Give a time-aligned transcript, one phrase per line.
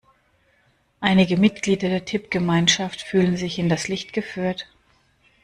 [0.99, 4.65] Einige Mitglieder der Tippgemeinschaft fühlen sich hinters Licht geführt.